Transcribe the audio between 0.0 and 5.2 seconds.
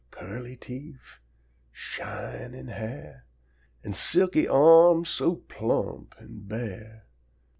Pearly teef, an' shinin' hair, An' silky arm